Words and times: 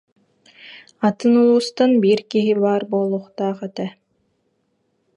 Атын 1.07 1.33
улуустан 1.41 1.91
биир 2.03 2.21
киһи 2.31 2.53
баар 2.63 2.83
буолуохтаах 2.91 3.59
этэ 3.67 3.87